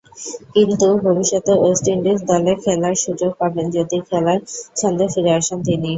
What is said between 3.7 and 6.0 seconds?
যদি খেলার ছন্দে ফিরে আসেন তিনি।'